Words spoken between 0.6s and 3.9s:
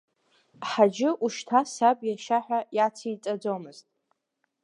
Ҳаџьы, ушьҭа саб иашьа ҳәа иациҵаӡомызт…